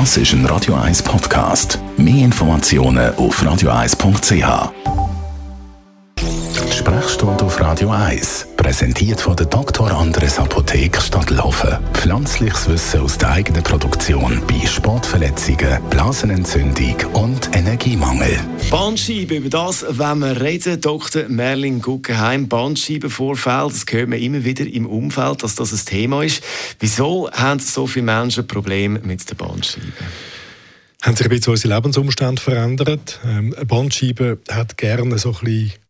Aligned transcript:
Das 0.00 0.16
ist 0.16 0.32
ein 0.32 0.44
Radio 0.46 0.74
1 0.74 1.04
Podcast. 1.04 1.78
Mehr 1.96 2.24
Informationen 2.24 3.14
auf 3.14 3.40
radio1.ch. 3.40 4.72
Sprechstunde 6.72 7.44
auf 7.44 7.60
Radio 7.60 7.90
1, 7.90 8.48
präsentiert 8.64 9.20
von 9.20 9.36
der 9.36 9.44
Dr. 9.44 9.90
Andres 9.90 10.38
Apotheke 10.38 10.98
Stadtlaufen. 10.98 11.76
Pflanzliches 11.92 12.66
Wissen 12.66 13.00
aus 13.00 13.18
der 13.18 13.32
eigenen 13.32 13.62
Produktion 13.62 14.40
bei 14.46 14.66
Sportverletzungen, 14.66 15.82
Blasenentzündung 15.90 16.96
und 17.12 17.54
Energiemangel. 17.54 18.40
Bandscheibe, 18.70 19.36
über 19.36 19.50
das 19.50 19.84
wenn 19.86 20.20
wir 20.20 20.40
reden. 20.40 20.80
Dr. 20.80 21.28
Merlin 21.28 21.82
Guggenheim, 21.82 22.48
Bandscheibenvorfall, 22.48 23.68
das 23.68 23.84
hört 23.90 24.08
man 24.08 24.18
immer 24.18 24.42
wieder 24.44 24.66
im 24.66 24.86
Umfeld, 24.86 25.42
dass 25.42 25.56
das 25.56 25.70
ein 25.70 25.84
Thema 25.84 26.24
ist. 26.24 26.42
Wieso 26.80 27.30
haben 27.32 27.60
so 27.60 27.86
viele 27.86 28.06
Menschen 28.06 28.46
Probleme 28.46 28.98
mit 29.00 29.28
der 29.28 29.34
Bandscheibe? 29.34 29.92
haben 31.02 31.16
sich 31.16 31.26
ein 31.26 31.28
bisschen 31.28 31.50
unsere 31.50 31.74
Lebensumstände 31.74 32.40
verändert. 32.40 33.20
Ähm, 33.26 33.52
eine 33.54 33.66
Bandscheibe 33.66 34.38
hat 34.50 34.78
gerne 34.78 35.18
so 35.18 35.32
ein 35.32 35.44
bisschen 35.44 35.83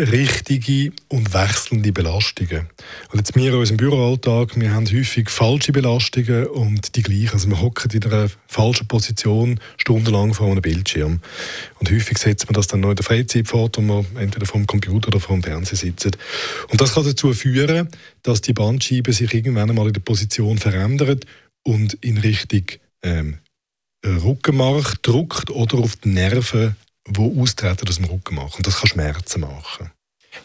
richtige 0.00 0.92
und 1.08 1.34
wechselnde 1.34 1.92
Belastungen. 1.92 2.66
Und 3.10 3.18
jetzt 3.18 3.34
wir 3.36 3.52
in 3.52 3.58
unserem 3.58 3.76
Büroalltag, 3.76 4.58
wir 4.58 4.72
haben 4.72 4.86
häufig 4.86 5.28
falsche 5.28 5.72
Belastungen 5.72 6.46
und 6.46 6.96
die 6.96 7.02
gleichen. 7.02 7.34
Also 7.34 7.48
wir 7.48 7.60
hocken 7.60 7.90
in 7.92 8.04
einer 8.04 8.28
falschen 8.46 8.88
Position 8.88 9.60
stundenlang 9.76 10.34
vor 10.34 10.50
einem 10.50 10.62
Bildschirm. 10.62 11.20
Und 11.78 11.90
häufig 11.90 12.18
setzt 12.18 12.46
man 12.46 12.54
das 12.54 12.66
dann 12.66 12.80
noch 12.80 12.90
in 12.90 12.96
der 12.96 13.04
Freizeit 13.04 13.48
fort, 13.48 13.76
wo 13.76 13.82
man 13.82 14.06
entweder 14.16 14.46
vom 14.46 14.66
Computer 14.66 15.08
oder 15.08 15.20
vom 15.20 15.42
Fernseher 15.42 15.76
sitzt. 15.76 16.18
Und 16.70 16.80
das 16.80 16.94
kann 16.94 17.04
dazu 17.04 17.32
führen, 17.32 17.88
dass 18.22 18.40
die 18.40 18.52
Bandscheibe 18.52 19.12
sich 19.12 19.32
irgendwann 19.34 19.70
einmal 19.70 19.88
in 19.88 19.92
der 19.92 20.00
Position 20.00 20.58
verändert 20.58 21.26
und 21.62 21.94
in 22.00 22.18
Richtung 22.18 22.64
ähm, 23.02 23.38
Rückenmark 24.04 25.02
drückt 25.02 25.50
oder 25.50 25.78
auf 25.78 25.96
die 25.96 26.08
Nerven 26.08 26.76
die 27.06 27.40
austreten 27.40 27.88
aus 27.88 27.96
dem 27.96 28.06
Rückenmark. 28.06 28.56
Und 28.56 28.66
das 28.66 28.78
kann 28.78 28.88
Schmerzen 28.88 29.40
machen. 29.40 29.90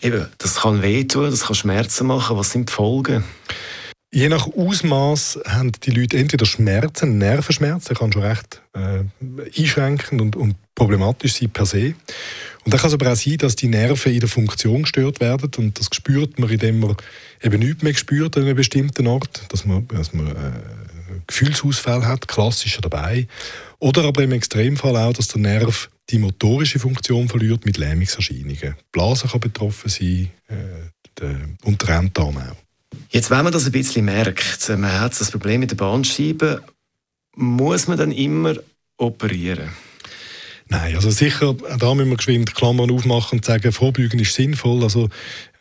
Eben, 0.01 0.27
das 0.37 0.55
kann 0.55 0.81
wehtun, 0.81 1.29
das 1.29 1.45
kann 1.45 1.55
Schmerzen 1.55 2.07
machen. 2.07 2.37
Was 2.37 2.51
sind 2.51 2.69
die 2.69 2.73
Folgen? 2.73 3.23
Je 4.11 4.29
nach 4.29 4.47
Ausmaß 4.47 5.39
haben 5.45 5.73
die 5.73 5.91
Leute 5.91 6.17
entweder 6.17 6.45
Schmerzen, 6.45 7.17
Nervenschmerzen, 7.17 7.89
das 7.89 7.99
kann 7.99 8.13
schon 8.13 8.23
recht 8.23 8.61
äh, 8.73 9.03
einschränkend 9.59 10.21
und, 10.21 10.35
und, 10.37 10.55
problematisch 10.73 11.33
sein 11.33 11.49
per 11.49 11.65
se. 11.65 11.95
Und 12.63 12.73
dann 12.73 12.79
kann 12.79 12.87
es 12.87 12.93
aber 12.93 13.11
auch 13.11 13.15
sein, 13.15 13.37
dass 13.37 13.57
die 13.57 13.67
Nerven 13.67 14.13
in 14.13 14.21
der 14.21 14.29
Funktion 14.29 14.83
gestört 14.83 15.19
werden 15.19 15.51
und 15.57 15.79
das 15.79 15.89
spürt 15.93 16.39
man, 16.39 16.49
indem 16.49 16.79
man 16.79 16.95
eben 17.41 17.59
nichts 17.59 17.83
mehr 17.83 17.93
spürt 17.93 18.37
an 18.37 18.43
einem 18.43 18.55
bestimmten 18.55 19.07
Ort, 19.07 19.43
dass 19.49 19.65
man, 19.65 19.87
dass 19.89 20.13
man 20.13 20.27
äh, 20.27 20.51
Gefühlsausfall 21.27 22.05
hat, 22.05 22.27
klassischer 22.27 22.81
dabei. 22.81 23.27
Oder 23.79 24.05
aber 24.05 24.23
im 24.23 24.31
Extremfall 24.31 24.95
auch, 24.95 25.13
dass 25.13 25.27
der 25.27 25.41
Nerv 25.41 25.89
die 26.09 26.19
motorische 26.19 26.79
Funktion 26.79 27.27
verliert 27.27 27.65
mit 27.65 27.77
Lähmungserscheinungen. 27.77 28.57
Die 28.57 28.85
Blase 28.91 29.27
kann 29.27 29.39
betroffen 29.39 29.89
sein, 29.89 30.31
äh, 30.47 30.89
der 31.19 31.49
Unterarm 31.63 32.11
auch. 32.15 32.55
Jetzt, 33.09 33.29
wenn 33.29 33.43
man 33.43 33.53
das 33.53 33.65
ein 33.65 33.71
bisschen 33.71 34.05
merkt, 34.05 34.69
man 34.69 34.99
hat 34.99 35.19
das 35.19 35.31
Problem 35.31 35.61
mit 35.61 35.71
der 35.71 35.75
Bandscheibe, 35.75 36.63
muss 37.35 37.87
man 37.87 37.97
dann 37.97 38.11
immer 38.11 38.55
operieren? 38.97 39.69
Nein, 40.67 40.95
also 40.95 41.11
sicher, 41.11 41.53
da 41.53 41.93
müssen 41.93 42.09
wir 42.09 42.17
geschwind 42.17 42.55
Klammern 42.55 42.89
aufmachen 42.89 43.37
und 43.37 43.45
sagen, 43.45 43.71
Vorbeugen 43.71 44.19
ist 44.19 44.33
sinnvoll. 44.33 44.81
Also 44.81 45.09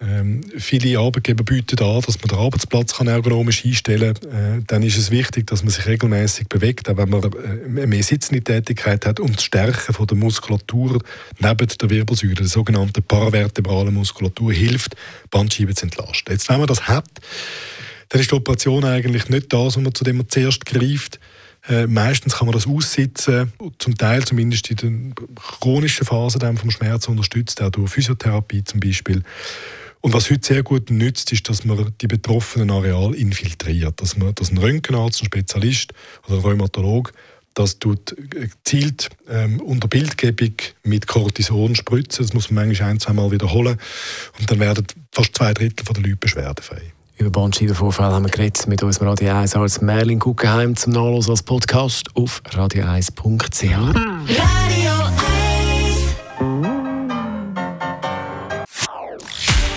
ähm, 0.01 0.41
viele 0.57 0.99
Arbeitgeber 0.99 1.45
bieten 1.45 1.79
an, 1.85 2.01
dass 2.01 2.19
man 2.21 2.29
den 2.29 2.39
Arbeitsplatz 2.39 2.95
kann 2.95 3.07
ergonomisch 3.07 3.67
einstellen 3.67 4.15
kann. 4.15 4.61
Äh, 4.61 4.63
dann 4.67 4.83
ist 4.83 4.97
es 4.97 5.11
wichtig, 5.11 5.47
dass 5.47 5.63
man 5.63 5.71
sich 5.71 5.85
regelmäßig 5.85 6.49
bewegt, 6.49 6.89
auch 6.89 6.97
wenn 6.97 7.11
man 7.11 7.23
äh, 7.23 7.87
mehr 7.87 8.03
sitzende 8.03 8.43
Tätigkeit 8.43 9.05
hat, 9.05 9.21
um 9.21 9.31
das 9.31 9.45
Stärken 9.45 9.93
von 9.93 10.07
der 10.07 10.17
Muskulatur 10.17 11.03
neben 11.39 11.69
der 11.69 11.91
Wirbelsäule, 11.91 12.35
der 12.35 12.47
sogenannten 12.47 13.03
paravertebralen 13.03 13.93
Muskulatur, 13.93 14.55
hilft, 14.55 14.97
Bandscheiben 15.31 15.77
zu 15.77 15.85
entlasten. 15.85 16.33
Jetzt, 16.33 16.49
wenn 16.49 16.59
man 16.59 16.67
das 16.67 16.89
hat, 16.89 17.11
dann 18.09 18.23
ist 18.23 18.31
die 18.31 18.37
Operation 18.37 18.85
eigentlich 18.85 19.29
nicht 19.29 19.53
das, 19.53 19.77
was 19.77 19.77
man 19.77 19.95
zu 19.95 20.05
dem 20.05 20.17
man 20.17 20.31
zuerst 20.31 20.65
greift. 20.65 21.21
Äh, 21.69 21.87
meistens 21.87 22.37
kann 22.37 22.47
man 22.47 22.53
das 22.53 22.67
aussitzen, 22.67 23.53
zum 23.79 23.97
Teil 23.97 24.25
zumindest 24.25 24.71
in 24.71 24.77
den 24.77 25.15
chronischen 25.35 26.07
Phasen 26.07 26.57
vom 26.59 26.71
Schmerz 26.71 27.09
unterstützt, 27.09 27.63
auch 27.63 27.71
durch 27.71 27.91
Physiotherapie 27.91 28.65
zum 28.65 28.81
Beispiel. 28.81 29.23
Und 30.01 30.13
was 30.13 30.31
heute 30.31 30.47
sehr 30.47 30.63
gut 30.63 30.91
nützt, 30.91 31.33
ist, 31.33 31.49
dass 31.49 31.65
man 31.65 31.95
die 32.03 32.07
betroffenen 32.07 32.71
Areal 32.71 33.15
infiltriert. 33.15 34.03
Dass, 34.03 34.19
man, 34.19 34.35
dass 34.35 34.51
ein 34.51 34.59
Röntgenarzt, 34.59 35.23
ein 35.23 35.27
Spezialist 35.27 35.95
oder 36.27 36.37
ein 36.37 36.43
Rheumatolog 36.43 37.13
das 37.55 37.79
tut 37.79 38.17
gezielt 38.31 39.11
ähm, 39.29 39.61
unter 39.61 39.87
Bildgebung 39.87 40.55
mit 40.83 41.07
Cortison 41.07 41.77
spritzen. 41.77 42.25
Das 42.25 42.35
muss 42.35 42.51
man 42.51 42.67
manchmal 42.67 42.91
ein, 42.91 43.01
zwei 43.01 43.13
Mal 43.13 43.31
wiederholen. 43.31 43.79
Und 44.39 44.51
dann 44.51 44.59
werden 44.59 44.87
fast 45.13 45.37
zwei 45.37 45.55
Drittel 45.55 45.85
der 45.85 46.03
Leute 46.03 46.17
beschwerdefrei. 46.17 46.93
Über 47.17 47.31
Bandscheibenvorfall 47.31 48.13
haben 48.13 48.25
wir 48.25 48.31
geredet 48.31 48.67
mit 48.67 48.83
unserem 48.83 49.09
Radio 49.09 49.35
1 49.35 49.55
als 49.55 49.81
Merlin 49.81 50.19
Guggenheim 50.19 50.77
zum 50.77 50.93
Nachlesen 50.93 51.31
als 51.31 51.43
Podcast 51.43 52.09
auf 52.15 52.43
radio1.ch. 52.51 53.63
Radio 53.63 54.93
1 55.01 56.05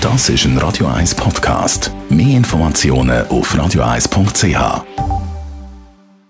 Das 0.02 0.30
ist 0.30 0.46
ein 0.46 0.58
Radio 0.58 0.88
1 0.88 1.14
Podcast. 1.16 1.92
Mehr 2.10 2.38
Informationen 2.38 3.28
auf 3.28 3.54
radio1.ch. 3.54 5.17